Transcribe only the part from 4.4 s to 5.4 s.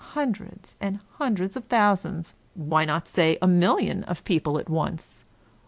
at once